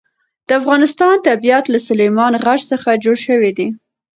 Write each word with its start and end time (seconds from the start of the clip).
د 0.47 0.49
افغانستان 0.59 1.15
طبیعت 1.27 1.65
له 1.73 1.79
سلیمان 1.87 2.33
غر 2.43 2.59
څخه 2.71 2.89
جوړ 3.03 3.17
شوی 3.25 3.51
دی. 3.57 3.67